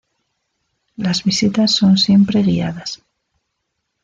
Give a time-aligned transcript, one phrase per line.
[0.95, 3.03] Las visitas son siempre guiadas.